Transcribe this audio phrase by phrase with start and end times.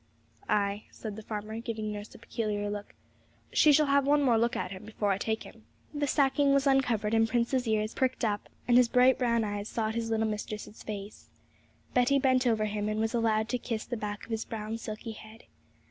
[0.49, 2.95] 'Ay,' said the farmer, giving nurse a peculiar look,
[3.53, 6.65] 'she shall have one more look at him, before I take him!' The sacking was
[6.65, 10.81] uncovered, and Prince's ears pricked up and his bright brown eyes sought his little mistress's
[10.81, 11.29] face.
[11.93, 15.11] Betty bent over him, and was allowed to kiss the back of his brown silky
[15.11, 15.43] head.